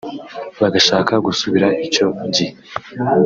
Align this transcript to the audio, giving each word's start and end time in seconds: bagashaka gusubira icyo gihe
bagashaka 0.61 1.13
gusubira 1.25 1.67
icyo 1.85 2.05
gihe 2.33 2.53